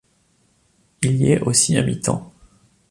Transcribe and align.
Il 1.03 1.23
est 1.29 1.41
aussi 1.41 1.77
à 1.77 1.83
mi-temps. 1.83 2.33